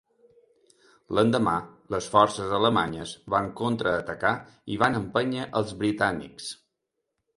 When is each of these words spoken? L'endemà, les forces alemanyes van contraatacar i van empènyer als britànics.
L'endemà, 1.17 1.53
les 1.95 2.07
forces 2.15 2.55
alemanyes 2.59 3.13
van 3.35 3.51
contraatacar 3.61 4.33
i 4.77 4.81
van 4.85 5.01
empènyer 5.05 5.47
als 5.61 5.77
britànics. 5.83 6.49